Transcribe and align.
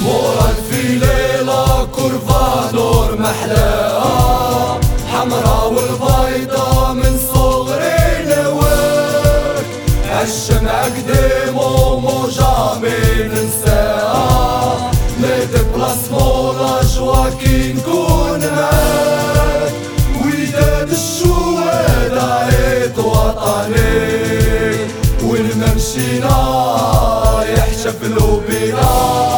مورا 0.00 0.50
الفيلي 0.50 1.44
لا 1.46 1.84
كورفا 1.94 2.70
نور 2.74 3.16
محلاها 3.18 4.80
حمرا 5.12 5.64
والبيضة 5.64 6.92
من 6.92 7.18
صغري 7.34 8.24
لوك 8.24 9.64
الشمع 10.22 10.82
قديم 10.82 11.58
ومو 11.58 12.28
جامي 12.28 13.28
ننساها 13.28 14.90
لي 15.20 15.46
ديبلاسمون 15.46 16.56
لا 16.58 16.80
جوا 16.96 17.28
كي 17.40 17.72
نكون 17.72 18.40
معاك 18.40 19.72
وداد 20.24 20.90
الشهداء 20.90 22.44
عيد 22.44 22.98
وطني. 22.98 24.20
وين 25.24 25.58
ما 25.60 25.74
مشينا 25.74 26.38
يحتفلوا 27.56 28.40
بينا 28.48 29.29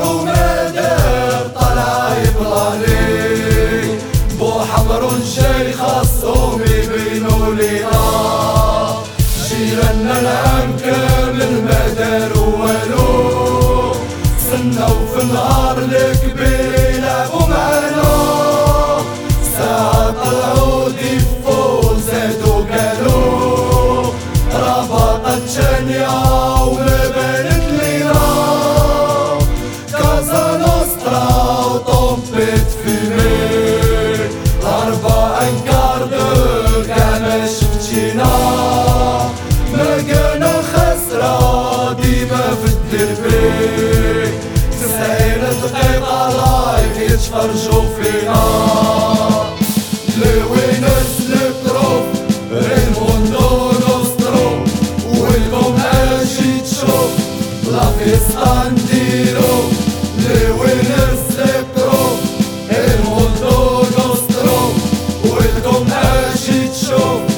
ابو 0.00 0.24
مدر 0.24 1.50
طلع 1.60 2.14
يبغالي 2.24 3.98
بو 4.38 4.50
حمر 4.60 5.10
شيخ 5.34 5.80
الصوم 6.00 6.62
بينو 6.64 7.52
لينا 7.52 8.00
جيراننا 9.48 10.20
العنكر 10.20 11.32
للمدر 11.32 12.32
والو 12.38 13.92
سنة 14.50 14.86
وفي 14.86 15.22
النهار 15.22 15.78
الكبير 15.78 16.94
يلعبوا 16.94 17.46
معنا 17.48 18.12
ساعة 19.58 20.10
طلعو 20.10 20.88
ديفو 20.88 21.80
زادو 22.06 22.52
قالو 22.72 24.12
ربطت 24.54 25.42
شنيا 25.54 26.29
life 46.28 46.98
is 46.98 47.28
for 47.28 47.48
Sofina. 47.54 48.42
Le 50.20 50.44
winners, 50.50 51.12
le 51.32 51.44
prof, 51.64 52.06
il 52.50 52.90
mondo 52.98 53.72
nostro, 53.86 54.64
welcome 55.22 55.80
as 55.80 56.38
it 56.40 56.66
shows, 56.66 57.14
la 57.70 57.86
festa 57.98 58.66
antiro. 58.66 59.50
Le 60.18 60.50
winners, 60.60 61.22
le 61.36 61.64
prof, 61.74 62.18
il 62.68 63.02
mondo 63.08 63.86
nostro, 63.96 64.72
welcome 65.22 65.90
as 65.90 66.48
it 66.48 66.74
shows, 66.74 67.32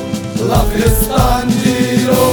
la 0.48 0.64
festa 0.72 1.40
antiro. 1.42 2.31